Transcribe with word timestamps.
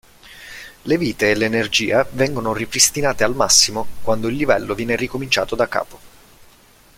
Le 0.85 0.97
vite 0.97 1.29
e 1.29 1.35
l'energia 1.35 2.03
vengono 2.13 2.53
ripristinate 2.53 3.23
al 3.23 3.35
massimo 3.35 3.85
quando 4.01 4.29
il 4.29 4.35
livello 4.35 4.73
viene 4.73 4.95
ricominciato 4.95 5.53
daccapo. 5.55 5.99